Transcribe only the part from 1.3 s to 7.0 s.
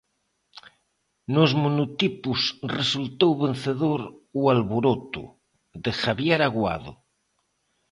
Nos monotipos resultou vencedor o Alboroto de Javier Aguado.